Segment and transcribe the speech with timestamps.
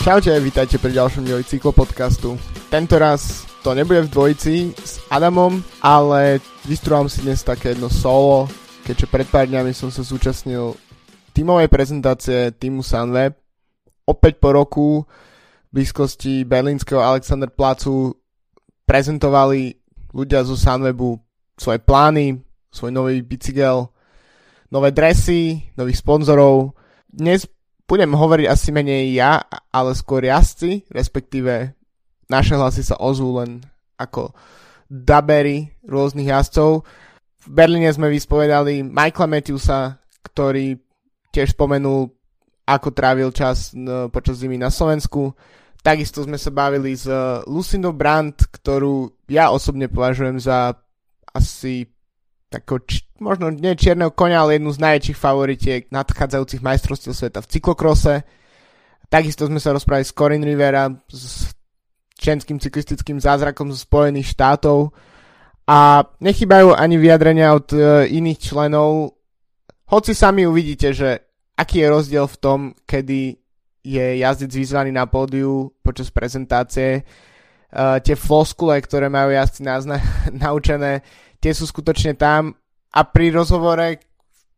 [0.00, 2.40] Čaute, vítajte pri ďalšom dieli cyklopodcastu.
[2.72, 8.48] Tento raz to nebude v dvojici s Adamom, ale vystrúvam si dnes také jedno solo,
[8.88, 10.72] keďže pred pár dňami som sa zúčastnil
[11.36, 13.36] tímovej prezentácie týmu Sunweb.
[14.08, 15.04] Opäť po roku
[15.68, 18.16] v blízkosti berlínskeho Alexander Placu
[18.88, 19.76] prezentovali
[20.16, 21.20] ľudia zo Sunwebu
[21.60, 22.40] svoje plány,
[22.72, 23.92] svoj nový bicykel,
[24.72, 26.72] nové dresy, nových sponzorov.
[27.04, 27.44] Dnes
[27.90, 29.42] budem hovoriť asi menej ja,
[29.74, 31.74] ale skôr jazdci, respektíve
[32.30, 33.66] naše hlasy sa ozvú len
[33.98, 34.30] ako
[34.86, 36.86] dabery rôznych jazdcov.
[37.42, 40.78] V Berlíne sme vyspovedali Michaela Matthewsa, ktorý
[41.34, 42.14] tiež spomenul,
[42.70, 43.74] ako trávil čas
[44.14, 45.34] počas zimy na Slovensku.
[45.82, 47.10] Takisto sme sa bavili s
[47.50, 50.78] Lucindo Brandt, ktorú ja osobne považujem za
[51.34, 51.90] asi
[52.50, 57.50] tako, č- možno nie čierneho konia, ale jednu z najväčších favoritiek nadchádzajúcich majstrovstiev sveta v
[57.50, 58.14] cyklokrose.
[59.06, 61.54] Takisto sme sa rozprávali s Corin Rivera, s
[62.18, 64.92] čenským cyklistickým zázrakom zo Spojených štátov
[65.70, 69.16] a nechybajú ani vyjadrenia od uh, iných členov.
[69.88, 71.16] Hoci sami uvidíte, že
[71.56, 73.40] aký je rozdiel v tom, kedy
[73.80, 77.02] je jazdec vyzvaný na pódiu počas prezentácie.
[77.70, 80.02] Uh, tie floskule, ktoré majú jazdci nazna-
[80.44, 81.06] naučené,
[81.38, 82.54] tie sú skutočne tam
[82.90, 84.02] a pri rozhovore v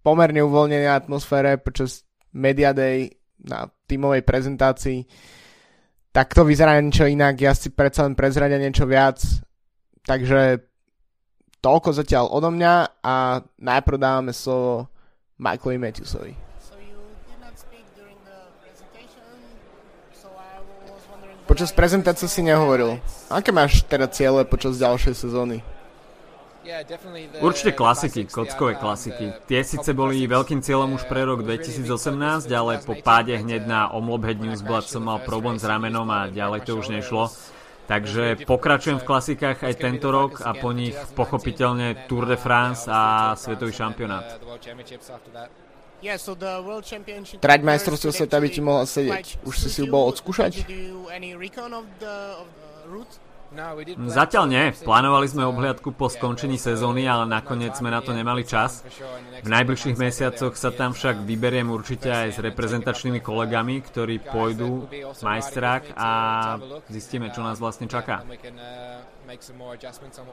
[0.00, 3.12] pomerne uvoľnenej atmosfére počas Media Day
[3.44, 5.04] na tímovej prezentácii
[6.12, 9.16] tak to vyzerá niečo inak, ja si predsa len prezradia niečo viac,
[10.04, 10.60] takže
[11.64, 14.92] toľko zatiaľ odo mňa a najprv dávame slovo
[15.40, 16.51] Michaelovi Matthewsovi.
[21.42, 23.02] Počas prezentácie si nehovoril.
[23.28, 25.60] Aké máš teda cieľe počas ďalšej sezóny?
[27.42, 29.34] Určite klasiky, kockové klasiky.
[29.50, 34.38] Tie síce boli veľkým cieľom už pre rok 2018, ale po páde hneď na Omlop
[34.38, 37.34] Newsblad som mal problém s ramenom a ďalej to už nešlo.
[37.90, 43.34] Takže pokračujem v klasikách aj tento rok a po nich pochopiteľne Tour de France a
[43.34, 44.38] svetový šampionát.
[47.38, 49.46] Trať majstrovstvo sveta by ti mohla sedieť.
[49.46, 50.66] Už si si ju bol odskúšať?
[54.08, 54.64] Zatiaľ nie.
[54.80, 58.80] Plánovali sme obhliadku po skončení sezóny, ale nakoniec sme na to nemali čas.
[59.44, 64.88] V najbližších mesiacoch sa tam však vyberiem určite aj s reprezentačnými kolegami, ktorí pôjdu
[65.20, 66.10] majstrák a
[66.88, 68.24] zistíme, čo nás vlastne čaká.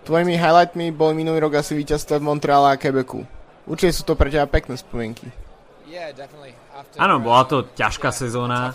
[0.07, 3.27] Tvojimi highlightmi bol minulý rok asi víťazstvo v Montreale a Quebecu.
[3.67, 5.27] Určite sú to pre teba pekné spomienky.
[7.01, 8.73] Áno, bola to ťažká sezóna.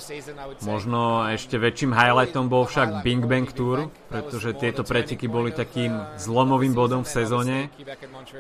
[0.66, 6.74] Možno ešte väčším highlightom bol však Bing Bang Tour, pretože tieto preteky boli takým zlomovým
[6.74, 7.56] bodom v sezóne.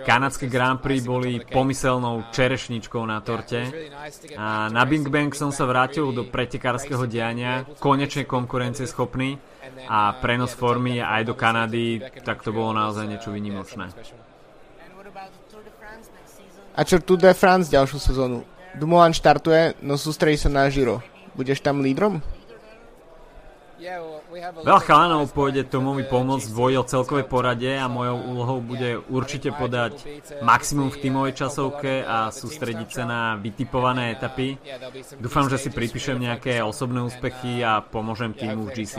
[0.02, 3.70] Kanadské Grand Prix boli pomyselnou čerešničkou na torte.
[4.34, 9.38] A na Bing Bang som sa vrátil do pretekárskeho diania, konečne konkurencieschopný
[9.88, 13.90] a prenos formy aj do Kanady, tak to bolo naozaj niečo vynimočné.
[16.74, 18.53] A čo Tour de France ďalšiu sezónu?
[18.74, 20.98] Dumoulin štartuje, no sústredí sa na Giro.
[21.38, 22.22] Budeš tam lídrom?
[24.34, 30.00] Veľa chalanov pôjde Tomovi pomôcť dvojil celkovej porade a mojou úlohou bude určite podať
[30.42, 34.58] maximum v tímovej časovke a sústrediť sa na vytipované etapy.
[35.22, 38.94] Dúfam, že si pripíšem nejaké osobné úspechy a pomôžem týmu v GC.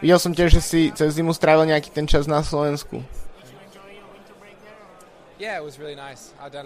[0.00, 3.04] Videl som tiež, že si cez zimu strávil nejaký ten čas na Slovensku.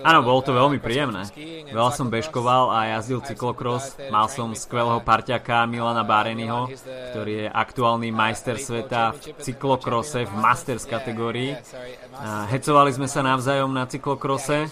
[0.06, 1.26] Áno, bolo to veľmi príjemné.
[1.75, 3.98] Veľa som bežkoval a jazdil cyklokros.
[4.14, 6.70] Mal som skvelého parťaka Milana Bareniho,
[7.10, 11.59] ktorý je aktuálny majster sveta v cyklokrose v Masters kategórii.
[12.50, 14.70] Hecovali sme sa navzájom na cyklokrose.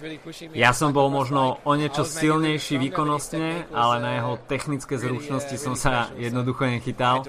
[0.55, 6.15] Ja som bol možno o niečo silnejší výkonnostne, ale na jeho technické zručnosti som sa
[6.15, 7.27] jednoducho nechytal.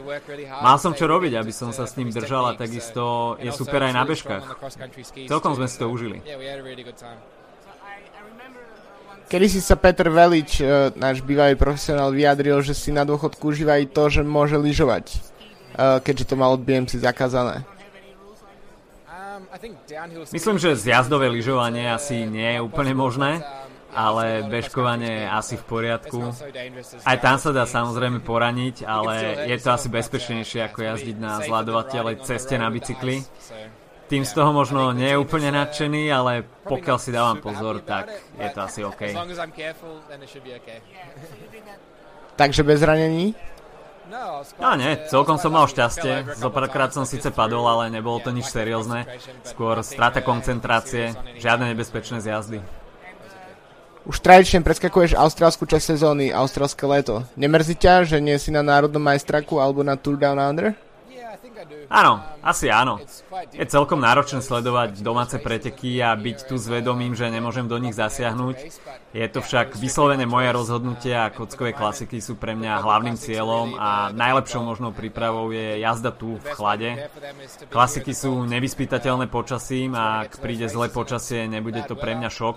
[0.62, 3.94] Mal som čo robiť, aby som sa s ním držal a takisto je super aj
[3.98, 4.44] na bežkách.
[5.26, 6.22] Celkom sme si to užili.
[9.30, 13.78] Kedy si sa Peter Velič, uh, náš bývalý profesionál, vyjadril, že si na dôchodku užíva
[13.78, 15.06] aj to, že môže lyžovať,
[15.78, 17.62] uh, keďže to mal od BMC zakázané.
[20.34, 23.46] Myslím, že zjazdové lyžovanie asi nie je úplne možné,
[23.94, 26.34] ale bežkovanie je asi v poriadku.
[27.06, 32.26] Aj tam sa dá samozrejme poraniť, ale je to asi bezpečnejšie ako jazdiť na zladovateľej
[32.26, 33.22] ceste na bicykli
[34.10, 38.50] tým z toho možno nie je úplne nadšený, ale pokiaľ si dávam pozor, tak je
[38.50, 39.14] to asi OK.
[42.34, 43.38] Takže bez ranení?
[44.58, 46.34] No nie, celkom som mal šťastie.
[46.42, 49.06] Zopárkrát som síce padol, ale nebolo to nič seriózne.
[49.46, 52.66] Skôr strata koncentrácie, žiadne nebezpečné zjazdy.
[54.10, 57.22] už tradične preskakuješ austrálsku časť sezóny, austrálske leto.
[57.38, 60.74] Nemrzí ťa, že nie si na národnom majstraku alebo na Tour Down Under?
[61.90, 63.02] Áno, asi áno.
[63.50, 67.98] Je celkom náročné sledovať domáce preteky a byť tu s vedomím, že nemôžem do nich
[67.98, 68.58] zasiahnuť.
[69.10, 74.14] Je to však vyslovené moje rozhodnutie a kockové klasiky sú pre mňa hlavným cieľom a
[74.14, 77.10] najlepšou možnou prípravou je jazda tu v chlade.
[77.74, 82.56] Klasiky sú nevyspytateľné počasím a ak príde zlé počasie, nebude to pre mňa šok.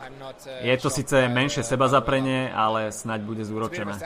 [0.61, 3.97] Je to síce menšie seba zaprenie, ale snaď bude zúročené.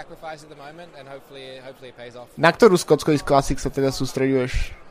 [2.39, 4.87] Na ktorú z kockových klasik sa teda sústreduješ?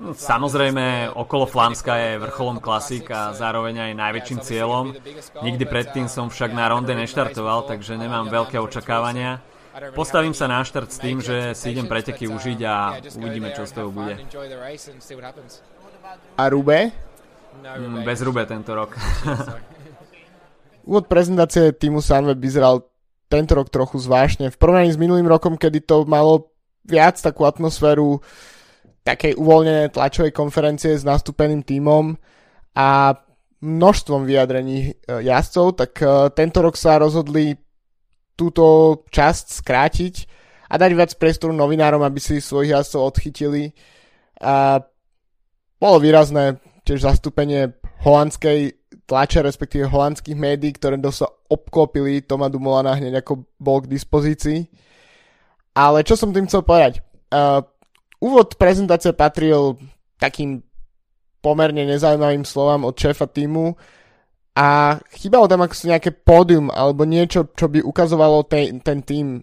[0.00, 4.96] No, samozrejme, okolo Flámska je vrcholom klasik a zároveň aj najväčším cieľom.
[5.44, 9.44] Nikdy predtým som však na ronde neštartoval, takže nemám veľké očakávania.
[9.92, 13.72] Postavím sa na štart s tým, že si idem preteky užiť a uvidíme, čo z
[13.76, 14.16] toho bude.
[16.36, 16.92] A Rube?
[17.60, 18.96] Mm, bez Rube tento rok.
[20.88, 22.88] Úvod prezentácie týmu Sunweb vyzeral
[23.28, 24.48] tento rok trochu zvláštne.
[24.48, 26.52] V porovnaní s minulým rokom, kedy to malo
[26.84, 28.20] viac takú atmosféru
[29.02, 32.14] takej uvoľnenej tlačovej konferencie s nastúpeným tímom
[32.78, 33.18] a
[33.62, 37.54] množstvom vyjadrení e, jazdcov, tak e, tento rok sa rozhodli
[38.34, 40.14] túto časť skrátiť
[40.70, 43.74] a dať viac priestoru novinárom, aby si svojich jazdcov odchytili.
[44.42, 44.82] A
[45.78, 53.22] bolo výrazné tiež zastúpenie holandskej tlače, respektíve holandských médií, ktoré dosa obklopili Toma Dumolana hneď
[53.22, 54.66] ako bol k dispozícii.
[55.76, 57.00] Ale čo som tým chcel povedať?
[57.32, 57.64] Uh,
[58.22, 59.74] úvod prezentácie patril
[60.22, 60.62] takým
[61.42, 63.74] pomerne nezaujímavým slovám od šéfa týmu
[64.54, 69.42] a chýbalo tam ako nejaké pódium alebo niečo, čo by ukazovalo ten, ten tým.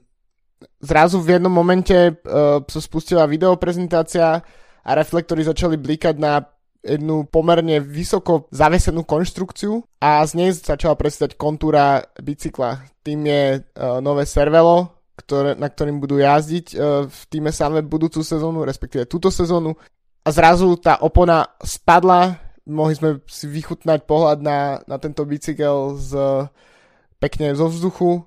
[0.80, 4.40] Zrazu v jednom momente uh, sa spustila videoprezentácia
[4.80, 6.40] a reflektory začali blikať na
[6.80, 12.88] jednu pomerne vysoko zavesenú konštrukciu a z nej začala predstaviť kontúra bicykla.
[13.04, 18.24] Tým je uh, nové Cervelo, ktoré, na ktorým budú jazdiť uh, v týme samé budúcu
[18.24, 19.76] sezónu, respektíve túto sezónu.
[20.24, 26.12] A zrazu tá opona spadla, mohli sme si vychutnať pohľad na, na tento bicykel z,
[27.20, 28.24] pekne zo vzduchu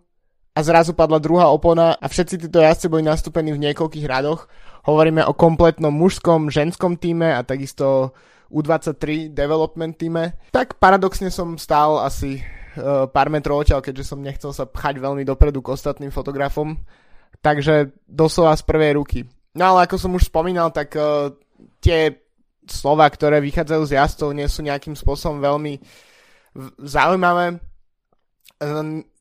[0.52, 4.52] a zrazu padla druhá opona a všetci títo jazdci boli nastúpení v niekoľkých radoch.
[4.84, 8.12] Hovoríme o kompletnom mužskom, ženskom týme a takisto
[8.52, 10.36] U23 development týme.
[10.52, 12.44] Tak paradoxne som stál asi
[13.10, 16.78] pár metrov odtiaľ, keďže som nechcel sa pchať veľmi dopredu k ostatným fotografom.
[17.42, 19.24] Takže doslova z prvej ruky.
[19.56, 21.32] No ale ako som už spomínal, tak uh,
[21.82, 22.22] tie
[22.66, 25.82] slova, ktoré vychádzajú z jazdcov, nie sú nejakým spôsobom veľmi
[26.78, 27.58] zaujímavé.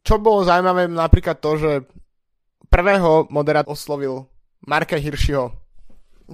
[0.06, 1.72] Čo bolo zaujímavé napríklad to, že
[2.70, 4.30] prvého moderát oslovil
[4.70, 5.50] Marka Hiršiho.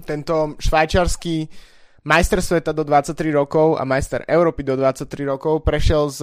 [0.04, 1.48] Tento švajčiarsky
[2.04, 6.22] majster sveta do 23 rokov a majster Európy do 23 rokov prešiel z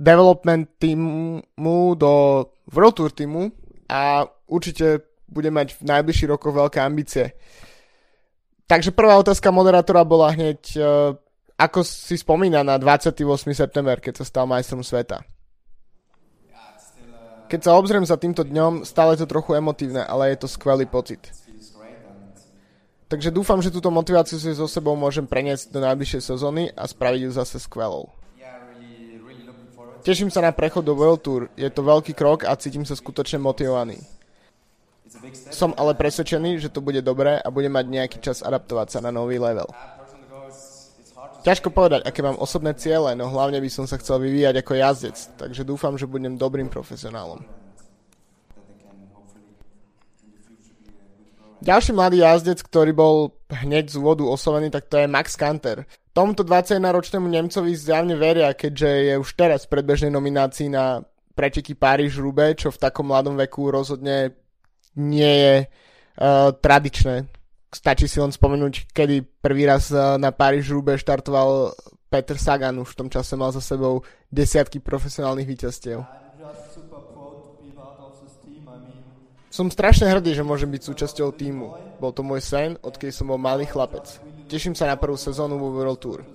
[0.00, 1.44] development týmu
[2.00, 2.12] do
[2.72, 3.52] World Tour týmu
[3.92, 7.36] a určite bude mať v najbližších rokoch veľké ambície.
[8.64, 11.12] Takže prvá otázka moderátora bola hneď, uh,
[11.60, 13.20] ako si spomína na 28.
[13.52, 15.20] september, keď sa stal majstrom sveta.
[17.50, 20.86] Keď sa obzriem za týmto dňom, stále je to trochu emotívne, ale je to skvelý
[20.86, 21.34] pocit.
[23.10, 27.26] Takže dúfam, že túto motiváciu si so sebou môžem preniesť do najbližšej sezóny a spraviť
[27.26, 28.19] ju zase skvelou.
[30.00, 33.36] Teším sa na prechod do World Tour, je to veľký krok a cítim sa skutočne
[33.36, 34.00] motivovaný.
[35.50, 39.10] Som ale presvedčený, že to bude dobré a budem mať nejaký čas adaptovať sa na
[39.10, 39.68] nový level.
[41.40, 45.16] Ťažko povedať, aké mám osobné ciele, no hlavne by som sa chcel vyvíjať ako jazdec,
[45.40, 47.40] takže dúfam, že budem dobrým profesionálom.
[51.60, 55.84] Ďalší mladý jazdec, ktorý bol hneď z úvodu oslovený, tak to je Max Kanter.
[56.10, 61.06] Tomuto 21-ročnému Nemcovi zjavne veria, keďže je už teraz v predbežnej nominácii na
[61.38, 64.34] preteky Paríž-Rube, čo v takom mladom veku rozhodne
[64.98, 67.30] nie je uh, tradičné.
[67.70, 71.78] Stačí si len spomenúť, kedy prvý raz uh, na Paríž-Rube štartoval
[72.10, 74.02] Peter Sagan, už v tom čase mal za sebou
[74.34, 76.02] desiatky profesionálnych víťazstiev.
[79.50, 81.66] Som strašne hrdý, že môžem byť súčasťou týmu.
[82.02, 84.29] Bol to môj sen, odkedy som bol malý chlapec.
[84.50, 86.26] Teším sa na prvú sezónu vo World Tour.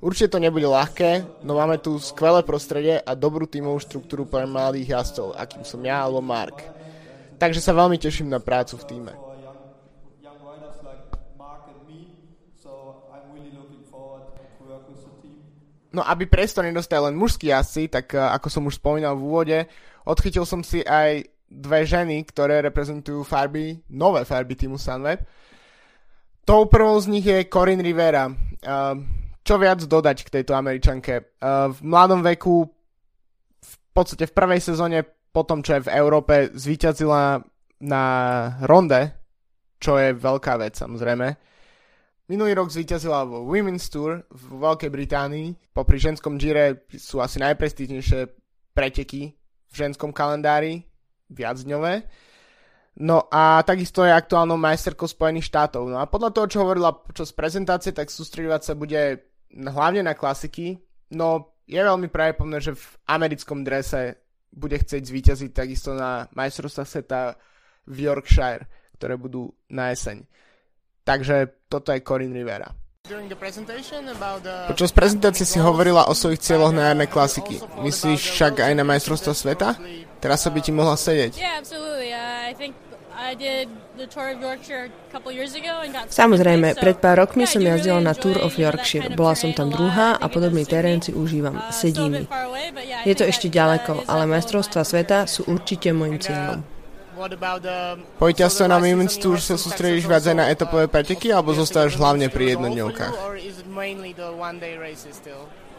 [0.00, 4.96] Určite to nebude ľahké, no máme tu skvelé prostredie a dobrú tímovú štruktúru pre mladých
[4.96, 6.64] jazdcov, akým som ja alebo Mark.
[7.36, 9.12] Takže sa veľmi teším na prácu v týme.
[15.92, 19.58] No aby priestor nedostali len mužskí jazdci, tak eh, ako som už spomínal v úvode,
[20.08, 25.20] odchytil som si aj dve ženy, ktoré reprezentujú farby, nové farby týmu Sunweb.
[26.42, 28.26] Tou prvou z nich je Corinne Rivera.
[28.26, 28.98] Uh,
[29.42, 31.38] čo viac dodať k tejto američanke?
[31.38, 32.66] Uh, v mladom veku
[33.92, 37.44] podstate v prvej sezóne po tom, čo je v Európe zvíťazila
[37.84, 38.04] na
[38.64, 39.12] ronde,
[39.80, 41.36] čo je veľká vec samozrejme.
[42.32, 45.48] Minulý rok zvíťazila vo Women's Tour v Veľkej Británii.
[45.76, 48.20] Popri ženskom Gire sú asi najprestížnejšie
[48.72, 49.36] preteky
[49.68, 50.88] v ženskom kalendári,
[51.28, 52.08] viacdňové.
[52.92, 55.88] No a takisto je aktuálnou majsterkou Spojených štátov.
[55.88, 60.76] No a podľa toho, čo hovorila počas prezentácie, tak sústredovať sa bude hlavne na klasiky.
[61.12, 64.20] No je veľmi pravdepodobné, že v americkom drese
[64.52, 67.20] bude chcieť zvíťaziť takisto na majstrovstvách sveta
[67.88, 68.68] v Yorkshire,
[69.00, 70.28] ktoré budú na jeseň.
[71.02, 72.68] Takže toto je Corin Rivera.
[74.70, 77.58] Počas prezentácie si hovorila o svojich cieľoch na jarné klasiky.
[77.82, 79.74] Myslíš však aj na majstrovstvo sveta?
[80.22, 81.34] Teraz sa by ti mohla sedieť.
[86.08, 89.12] Samozrejme, pred pár rokmi som jazdila na Tour of Yorkshire.
[89.12, 91.60] Bola som tam druhá a podobný terén si užívam.
[91.68, 92.24] Sedí mi.
[93.04, 96.64] Je to ešte ďaleko, ale majstrovstva sveta sú určite môjim cieľom.
[98.16, 102.32] Po ťažstve na Women's Tour sa sústredíš viac aj na etapové preteky alebo zostávaš hlavne
[102.32, 103.14] pri jednodňovkách?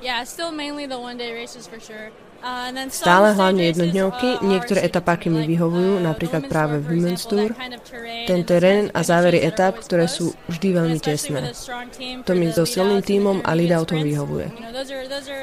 [0.04, 2.12] Yeah, still mainly the one day races for sure.
[2.92, 7.56] Stále hlavne jednodňovky, niektoré etapáky mi vyhovujú, napríklad práve v Women's Tour.
[8.28, 11.56] Ten terén a závery etap, ktoré sú vždy veľmi tesné.
[12.28, 14.52] To mi so silným tímom a lead autom vyhovuje.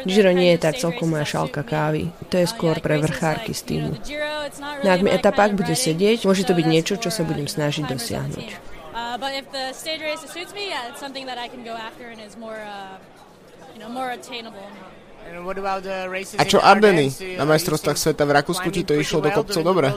[0.04, 2.12] Giro nie je tak celkom moja šálka kávy.
[2.28, 3.96] To je skôr pre vrchárky z týmu.
[4.84, 8.48] No ak mi etapák bude sedieť, môže to byť niečo, čo sa budem snažiť dosiahnuť.
[13.80, 14.99] More, uh, you.
[16.38, 17.06] A čo Ardeny?
[17.38, 19.94] Na majstrovstvách sveta v Rakúsku ti to išlo do kopcov dobre?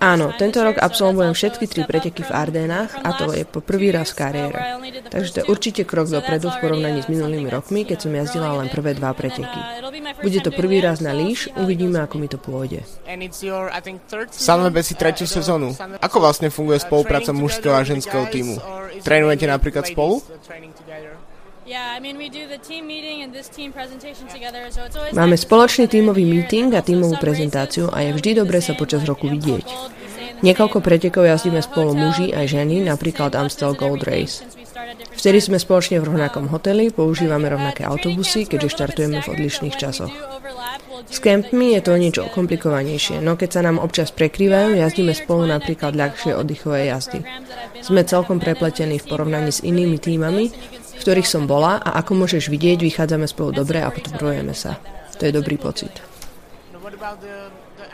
[0.00, 4.12] Áno, tento rok absolvujem všetky tri preteky v Ardenách a to je po prvý raz
[4.12, 4.58] v kariére.
[5.08, 8.68] Takže to je určite krok dopredu v porovnaní s minulými rokmi, keď som jazdila len
[8.68, 9.60] prvé dva preteky.
[10.20, 12.84] Bude to prvý raz na líš, uvidíme, ako mi to pôjde.
[14.30, 15.72] Salmebe si tretiu sezónu.
[16.04, 18.60] Ako vlastne funguje spolupráca mužského a ženského týmu?
[19.02, 20.20] Trénujete napríklad spolu?
[25.10, 29.66] Máme spoločný tímový meeting a tímovú prezentáciu a je vždy dobre sa počas roku vidieť.
[30.46, 34.46] Niekoľko pretekov jazdíme spolu muži aj ženy, napríklad Amstel Gold Race.
[35.16, 40.12] Vtedy sme spoločne v rovnakom hoteli, používame rovnaké autobusy, keďže štartujeme v odlišných časoch.
[41.04, 45.92] S kempmi je to niečo komplikovanejšie, no keď sa nám občas prekrývajú, jazdíme spolu napríklad
[45.92, 47.20] ľahšie oddychové jazdy.
[47.84, 52.48] Sme celkom prepletení v porovnaní s inými týmami, v ktorých som bola a ako môžeš
[52.48, 54.80] vidieť, vychádzame spolu dobre a podporujeme sa.
[55.20, 55.92] To je dobrý pocit.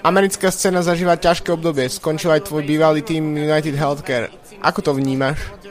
[0.03, 1.87] Americká scéna zažíva ťažké obdobie.
[1.87, 4.35] Skončil aj tvoj bývalý tým United Healthcare.
[4.59, 5.39] Ako to vnímaš?
[5.39, 5.63] Uh,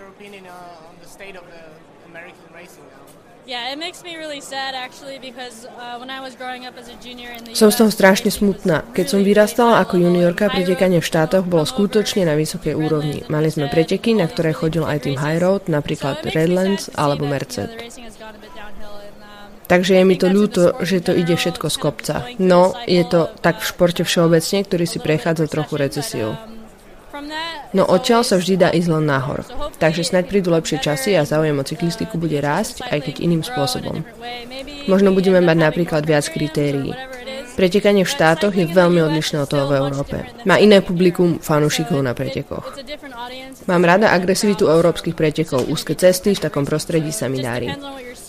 [7.60, 8.88] som z toho strašne smutná.
[8.96, 13.27] Keď som vyrastala ako juniorka, pretekanie v štátoch bolo skutočne na vysokej úrovni.
[13.27, 17.67] Mali sme preteky, na ktoré chodil aj tým High Road, napríklad Redlands alebo Merced.
[17.67, 18.01] Um,
[19.67, 22.15] Takže je mi to ľúto, že to ide všetko z kopca.
[22.39, 26.50] No, je to tak v športe všeobecne, ktorý si prechádza trochu recesiou.
[27.71, 29.47] No odtiaľ sa vždy dá ísť len nahor.
[29.79, 34.03] Takže snaď prídu lepšie časy a záujem o cyklistiku bude rásť, aj keď iným spôsobom.
[34.91, 36.91] Možno budeme mať napríklad viac kritérií.
[37.62, 40.25] Pretekanie v štátoch je veľmi odlišné od toho v Európe.
[40.50, 42.74] Má iné publikum fanúšikov na pretekoch.
[43.70, 47.70] Mám rada agresivitu európskych pretekov, úzke cesty, v takom prostredí sa mi darí.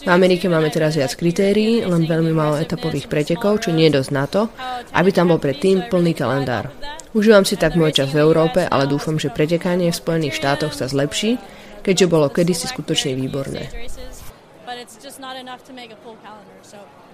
[0.05, 4.11] V Amerike máme teraz viac kritérií, len veľmi málo etapových pretekov, čo nie je dosť
[4.13, 4.53] na to,
[4.93, 6.69] aby tam bol predtým plný kalendár.
[7.17, 10.93] Užívam si tak môj čas v Európe, ale dúfam, že pretekanie v Spojených štátoch sa
[10.93, 11.41] zlepší,
[11.81, 13.73] keďže bolo kedysi skutočne výborné.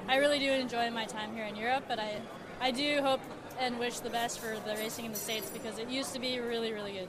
[0.09, 2.19] I really do enjoy my time here in Europe, but I,
[2.65, 3.21] I do hope
[3.61, 6.41] and wish the best for the racing in the States because it used to be
[6.41, 7.09] really, really good.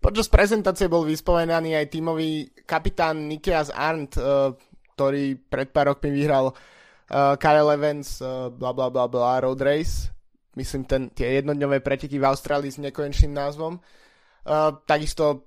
[0.00, 4.54] Počas prezentácie bol vyspovenaný aj tímový kapitán Nikias Arndt, uh,
[4.96, 10.14] ktorý pred pár rokmi vyhral uh, Kyle Evans, uh, bla bla bla, road race
[10.58, 13.78] myslím, ten, tie jednodňové preteky v Austrálii s nekonečným názvom.
[14.42, 15.46] Uh, takisto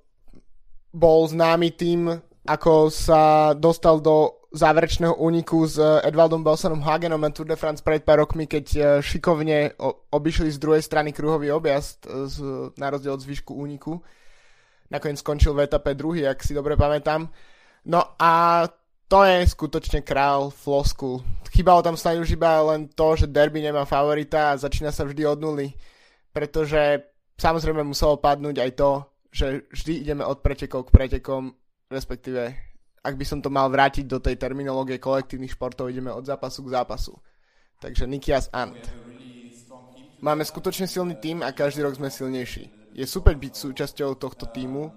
[0.96, 2.08] bol známy tým,
[2.48, 8.04] ako sa dostal do záverečného úniku s Edvaldom Belsonom Hagenom na Tour de France pred
[8.04, 9.80] pár rokmi, keď uh, šikovne
[10.12, 12.36] obišli z druhej strany kruhový objazd z,
[12.76, 14.04] na rozdiel od zvyšku úniku.
[14.92, 17.32] Nakoniec skončil v etape druhý, ak si dobre pamätám.
[17.88, 18.68] No a
[19.08, 21.24] to je skutočne král flosku.
[21.52, 25.28] Chýbalo tam snáď už iba len to, že derby nemá favorita a začína sa vždy
[25.28, 25.72] od nuly.
[26.32, 27.08] Pretože
[27.40, 28.92] samozrejme muselo padnúť aj to,
[29.32, 31.56] že vždy ideme od pretekov k pretekom,
[31.92, 32.71] respektíve
[33.02, 36.74] ak by som to mal vrátiť do tej terminológie kolektívnych športov, ideme od zápasu k
[36.78, 37.14] zápasu.
[37.82, 38.78] Takže Nikias Ant.
[40.22, 42.70] Máme skutočne silný tým a každý rok sme silnejší.
[42.94, 44.94] Je super byť súčasťou tohto týmu.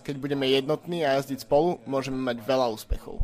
[0.00, 3.20] Keď budeme jednotní a jazdiť spolu, môžeme mať veľa úspechov.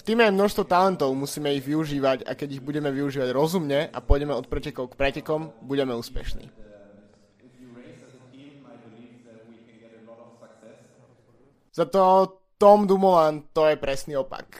[0.00, 3.98] V týme je množstvo talentov, musíme ich využívať a keď ich budeme využívať rozumne a
[4.00, 6.48] pôjdeme od pretekov k pretekom, budeme úspešní.
[11.80, 14.52] Za to Tom Dumoulin to je presný opak.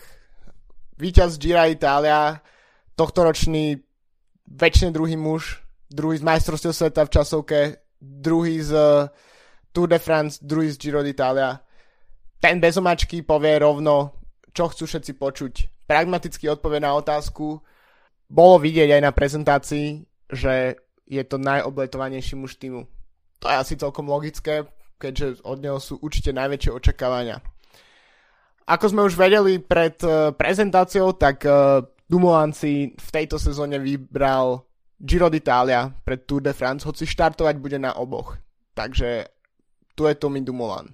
[0.96, 2.40] Výťaz Gira Italia,
[2.96, 3.76] tohtoročný
[4.48, 5.60] väčšine druhý muž,
[5.92, 7.60] druhý z majstrovstiev sveta v časovke,
[8.00, 8.72] druhý z
[9.68, 11.60] Tour de France, druhý z Giro d'Italia.
[12.40, 14.16] Ten bezomačky povie rovno,
[14.56, 15.84] čo chcú všetci počuť.
[15.84, 17.60] Pragmaticky odpovie na otázku.
[18.32, 22.88] Bolo vidieť aj na prezentácii, že je to najobletovanejší muž týmu.
[23.44, 24.64] To je asi celkom logické,
[25.00, 27.40] keďže od neho sú určite najväčšie očakávania.
[28.68, 34.62] Ako sme už vedeli pred uh, prezentáciou, tak uh, Dumoulin si v tejto sezóne vybral
[35.00, 38.36] Giro d'Italia pred Tour de France, hoci štartovať bude na oboch.
[38.76, 39.26] Takže
[39.96, 40.92] tu je Tommy Dumoulin.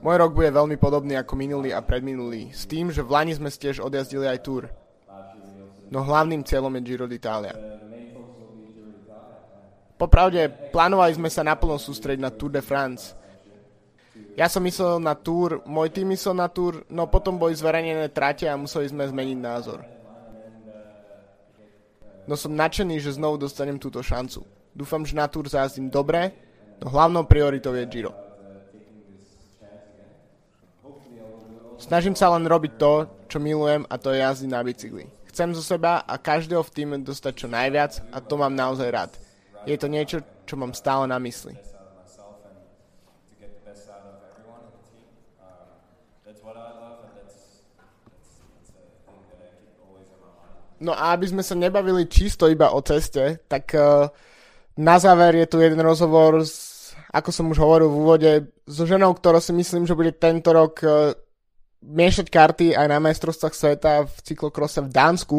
[0.00, 3.52] Môj rok bude veľmi podobný ako minulý a predminulý, s tým, že v Lani sme
[3.52, 4.64] tiež odjazdili aj Tour.
[5.92, 7.79] No hlavným cieľom je Giro d'Italia.
[10.00, 13.12] Popravde, plánovali sme sa naplno sústrediť na Tour de France.
[14.32, 18.48] Ja som myslel na Tour, môj tým myslel na Tour, no potom boli zverejnené trate
[18.48, 19.84] a museli sme zmeniť názor.
[22.24, 24.40] No som nadšený, že znovu dostanem túto šancu.
[24.72, 26.32] Dúfam, že na Tour zajazdím dobre,
[26.80, 28.16] no hlavnou prioritou je Giro.
[31.76, 35.12] Snažím sa len robiť to, čo milujem a to je jazdy na bicykli.
[35.28, 39.12] Chcem zo seba a každého v týme dostať čo najviac a to mám naozaj rád.
[39.68, 41.52] Je to niečo, čo mám stále na mysli.
[50.80, 54.08] No a aby sme sa nebavili čisto iba o ceste, tak uh,
[54.80, 58.32] na záver je tu jeden rozhovor, s, ako som už hovoril v úvode,
[58.64, 61.12] so ženou, ktorou si myslím, že bude tento rok uh,
[61.84, 65.38] miešať karty aj na majstrovstvách sveta v cyklokrose v Dánsku.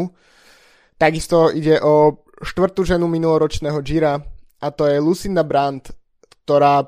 [1.02, 4.20] Takisto ide o štvrtú ženu minuloročného Gira
[4.62, 5.94] a to je Lucinda Brandt,
[6.44, 6.86] ktorá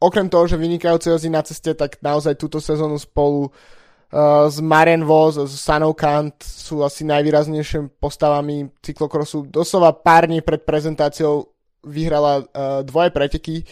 [0.00, 5.04] okrem toho, že vynikajúce jazdí na ceste, tak naozaj túto sezónu spolu uh, s Marian
[5.04, 9.46] Vos, s Sanou Kant sú asi najvýraznejšími postavami cyklokrosu.
[9.52, 11.52] Doslova pár dní pred prezentáciou
[11.84, 12.44] vyhrala uh,
[12.80, 13.64] dvoje preteky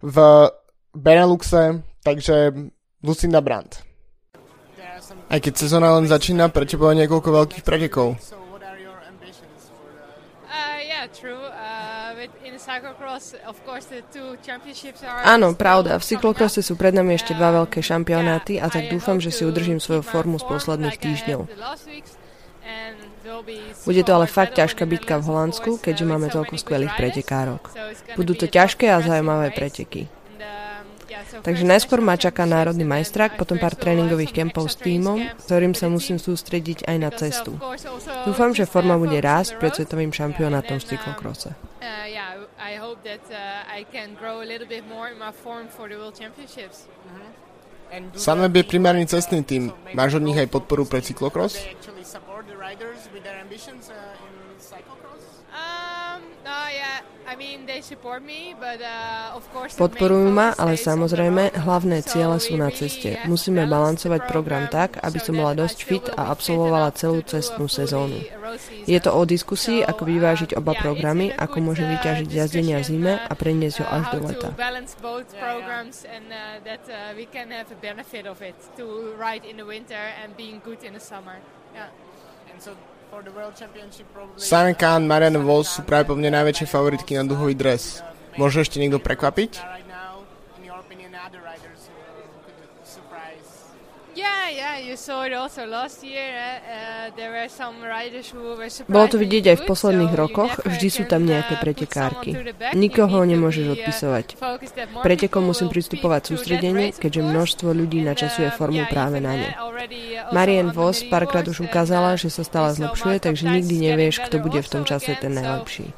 [0.00, 0.16] v
[0.96, 2.52] Beneluxe, takže
[3.04, 3.84] Lucinda Brandt.
[5.30, 8.18] Aj keď sezóna len začína, pre teba niekoľko veľkých pretekov.
[15.24, 15.96] Áno, pravda.
[15.96, 19.80] V cyklokrose sú pred nami ešte dva veľké šampionáty a tak dúfam, že si udržím
[19.80, 21.40] svoju formu z posledných týždňov.
[23.88, 27.72] Bude to ale fakt ťažká bitka v Holandsku, keďže máme toľko skvelých pretekárok.
[28.14, 30.19] Budú to ťažké a zaujímavé preteky.
[31.42, 36.16] Takže najskôr ma čaká národný majstrák, potom pár tréningových kempov s týmom, ktorým sa musím
[36.20, 37.56] sústrediť aj na cestu.
[38.24, 41.50] Dúfam, že forma bude rásť pred svetovým šampionátom v cyklokrose.
[48.14, 49.74] Sunweb je primárny cestný tým.
[49.98, 51.58] Máš od nich aj podporu pre cyklokros?
[59.78, 63.22] Podporujú ma, ale samozrejme, hlavné ciele sú na ceste.
[63.30, 68.18] Musíme balancovať program tak, aby som bola dosť fit a absolvovala celú cestnú sezónu.
[68.84, 73.12] Je to o diskusii, ako vyvážiť oba programy, ako môžem uh, vyťažiť jazdenia v zime
[73.14, 74.48] a preniesť ho až do leta.
[84.36, 88.00] Simon Khan, Marianne Vos sú práve po mne najväčšie favoritky na duhový dres.
[88.38, 89.58] Môže ešte niekto prekvapiť?
[98.90, 102.30] Bolo to vidieť aj v posledných rokoch, vždy sú tam nejaké uh, pretekárky.
[102.74, 104.26] Nikoho nemôžeš uh, odpisovať.
[105.00, 109.50] Pretekom musím pristupovať sústredenie, keďže množstvo ľudí načasuje formu práve na ne.
[110.32, 114.68] Marian Vos párkrát už ukázala, že sa stále zlepšuje, takže nikdy nevieš, kto bude v
[114.68, 115.92] tom čase ten najlepší.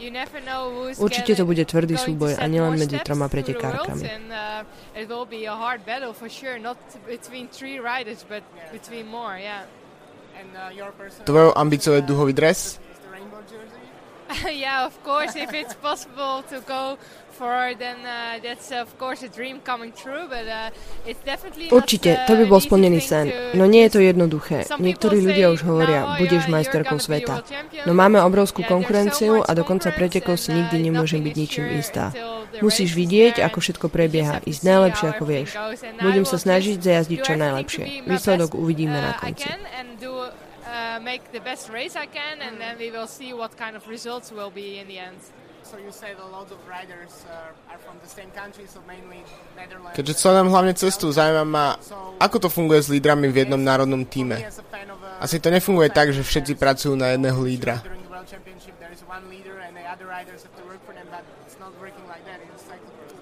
[0.99, 4.07] Určite to bude tvrdý súboj a nielen medzi troma pretekárkami.
[11.25, 12.81] Tvojou ambíciou je duhový dres?
[14.53, 16.99] yeah, of course, if it's possible to go
[17.33, 20.71] for, then uh, that's of course a dream coming true, but uh,
[21.09, 24.68] it's definitely Určite, to by bol splnený sen, no nie je to jednoduché.
[24.77, 27.42] Niektorí ľudia už hovoria, budeš majsterkou sveta.
[27.88, 32.12] No máme obrovskú konkurenciu a dokonca pretekov si nikdy nemôžem byť ničím istá.
[32.61, 35.57] Musíš vidieť, ako všetko prebieha, ísť najlepšie, ako vieš.
[36.05, 38.05] Budem sa snažiť zajazdiť čo najlepšie.
[38.05, 39.49] Výsledok uvidíme na konci.
[41.01, 44.33] Make the best race I can, and then we will see what kind of results
[44.33, 45.17] will be in the end.
[45.63, 49.23] So you said a lot of riders uh, are from the same country, so mainly
[49.55, 49.95] Netherlands.
[49.95, 51.79] Keďže sledujem hlavne cestu, zaujíma ma,
[52.19, 54.43] ako to funguje s lídrami v jednom národnom týme.
[55.23, 57.79] Asi to nefunguje tak, že všetci pracujú na jedného lídra.
[57.79, 59.07] No, uh, it's
[60.27, 60.83] not so clearly
[61.79, 62.41] working like that.
[62.43, 63.15] Um, of course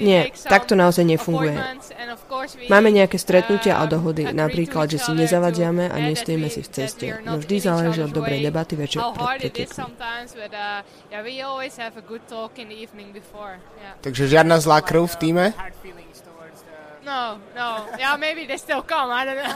[0.00, 1.52] Nie, tak to naozaj nefunguje.
[2.72, 7.06] Máme nejaké stretnutia a uh, dohody, napríklad, že si nezavadziame a nestojíme si v ceste.
[7.22, 9.52] No vždy záleží od dobrej debaty večer pred.
[9.52, 9.92] Uh,
[14.00, 15.44] Takže žiadna zlá krv v týme?
[17.02, 17.68] No, no.
[17.98, 19.10] Yeah, maybe they still come.
[19.10, 19.50] I don't know.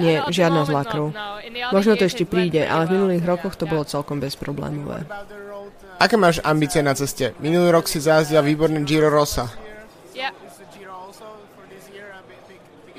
[0.04, 1.12] Nie, žiadna zlá krv.
[1.12, 1.36] No.
[1.76, 5.04] Možno to ešte príde, ale v minulých rokoch to bolo celkom bezproblémové.
[6.00, 7.36] Aké máš ambície na ceste?
[7.44, 9.52] Minulý rok si zajazdila výborný Giro Rosa.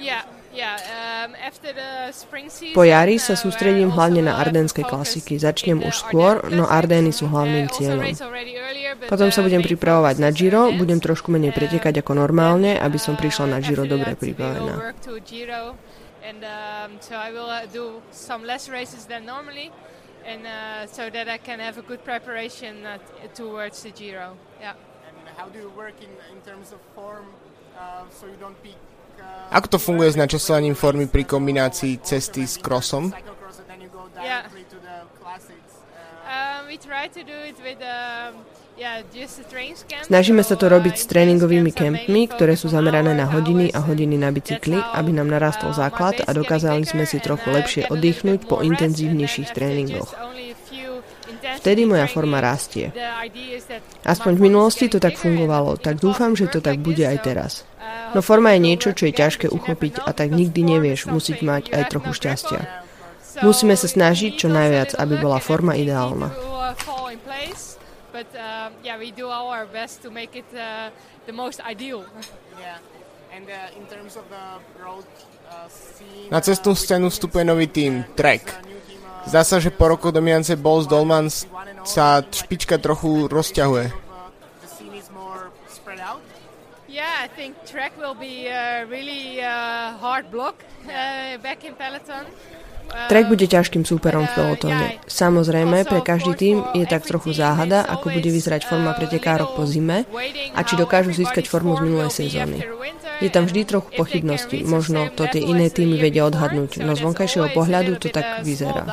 [0.01, 0.25] Yeah.
[0.61, 1.33] Um,
[2.77, 5.41] po jari sa uh, sústredím hlavne na ardenské klasiky.
[5.41, 8.05] Začnem už skôr, no Ardeny sú hlavným uh, cieľom.
[9.09, 13.57] Potom sa budem pripravovať na Giro, budem trošku menej pretekať ako normálne, aby som prišla
[13.57, 14.93] na Giro dobre pripravená.
[16.21, 19.73] And um, so I will uh, do some less races than normally,
[20.21, 23.01] and uh, so that I can have a good preparation uh,
[23.33, 24.37] towards the Giro.
[24.61, 24.77] Yeah.
[25.09, 27.25] And how do you work in, in terms of form,
[27.73, 28.77] uh, so you don't peak
[29.51, 33.11] ako to funguje s načasovaním formy pri kombinácii cesty s crossom?
[40.07, 44.31] Snažíme sa to robiť s tréningovými kempmi, ktoré sú zamerané na hodiny a hodiny na
[44.31, 50.15] bicykli, aby nám narastol základ a dokázali sme si trochu lepšie oddychnúť po intenzívnejších tréningoch.
[51.41, 52.93] Vtedy moja forma rastie.
[54.05, 57.51] Aspoň v minulosti to tak fungovalo, tak dúfam, že to tak bude aj teraz.
[58.13, 61.83] No forma je niečo, čo je ťažké uchopiť a tak nikdy nevieš, musíť mať aj
[61.89, 62.61] trochu šťastia.
[63.41, 66.35] Musíme sa snažiť čo najviac, aby bola forma ideálna.
[76.31, 78.43] Na cestnú scénu vstupuje nový tým, Trek.
[79.27, 81.45] Zdá sa, že po roku dominance Balls Dolmans
[81.85, 84.11] sa špička trochu rozťahuje.
[86.91, 92.27] Yeah, I think track will be a really uh, hard block uh, back in peloton.
[92.91, 94.87] Trek bude ťažkým súperom v pelotóne.
[95.07, 100.07] Samozrejme, pre každý tým je tak trochu záhada, ako bude vyzerať forma pretekárok po zime
[100.55, 102.59] a či dokážu získať formu z minulej sezóny.
[103.21, 107.53] Je tam vždy trochu pochybnosti, možno to tie iné týmy vedia odhadnúť, no z vonkajšieho
[107.53, 108.87] pohľadu to tak vyzerá.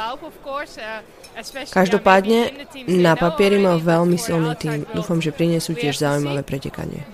[1.70, 4.84] Každopádne, na papieri mal veľmi silný tým.
[4.90, 7.06] Dúfam, že prinesú tiež zaujímavé pretekanie.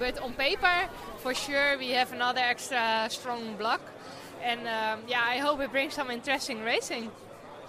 [4.45, 7.09] And um, yeah, I hope it brings some interesting racing.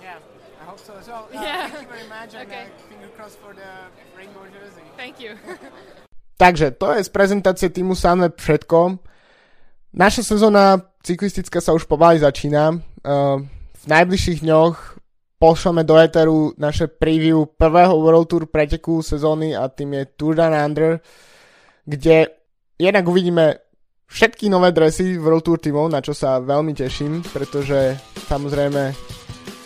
[0.04, 0.20] Yeah,
[0.60, 1.32] I hope so as well.
[1.32, 1.72] Uh, yeah.
[1.72, 2.68] Thank you very much and okay.
[2.68, 3.72] uh, finger crossed for the
[4.20, 4.84] rainbow jersey.
[5.00, 5.40] Thank you.
[6.44, 9.00] Takže to je z prezentácie týmu Sunweb všetko.
[9.96, 12.76] Naša sezóna cyklistická sa už pomaly začína.
[13.08, 13.40] Uh,
[13.72, 15.00] v najbližších dňoch
[15.40, 20.52] pošleme do Eteru naše preview prvého World Tour preteku sezóny a tým je Tour Down
[20.52, 21.00] Under,
[21.88, 22.28] kde
[22.76, 23.64] jednak uvidíme
[24.16, 28.00] všetky nové dresy World Tour týmov, na čo sa veľmi teším, pretože
[28.32, 28.96] samozrejme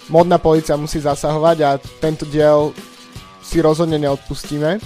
[0.10, 2.74] modná policia musí zasahovať a tento diel
[3.46, 4.82] si rozhodne neodpustíme.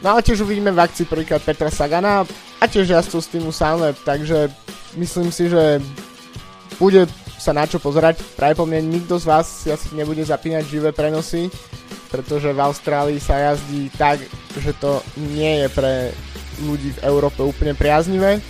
[0.00, 2.24] No ale tiež uvidíme v akcii prvýkrát Petra Sagana
[2.56, 4.48] a tiež jazdcov z týmu Sunweb, takže
[4.96, 5.84] myslím si, že
[6.80, 7.04] bude
[7.36, 8.24] sa na čo pozerať.
[8.32, 11.52] Práve po mne nikto z vás si asi nebude zapínať živé prenosy,
[12.08, 14.24] pretože v Austrálii sa jazdí tak,
[14.56, 15.92] že to nie je pre
[16.64, 18.40] ľudí v Európe úplne priaznivé.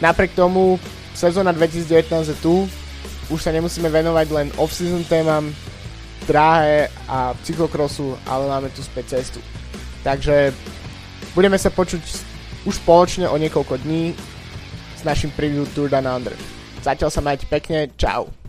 [0.00, 0.80] Napriek tomu
[1.12, 2.64] sezóna 2019 je tu,
[3.28, 5.52] už sa nemusíme venovať len off-season témam,
[6.24, 9.44] dráhe a cyklokrosu, ale máme tu späť cestu.
[10.00, 10.56] Takže
[11.36, 12.00] budeme sa počuť
[12.64, 14.16] už spoločne o niekoľko dní
[14.96, 16.32] s našim preview Tour Down Under.
[16.80, 18.39] Zatiaľ sa majte pekne, čau.